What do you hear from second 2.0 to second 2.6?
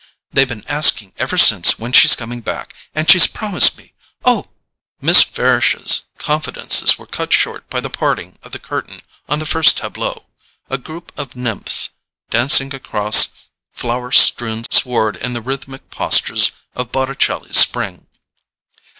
coming